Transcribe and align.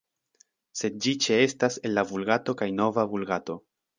Sed 0.79 0.95
ĝi 1.05 1.13
ĉeestas 1.25 1.77
en 1.89 1.95
la 1.99 2.05
Vulgato 2.13 2.57
kaj 2.63 2.71
Nova 2.81 3.07
Vulgato. 3.15 3.61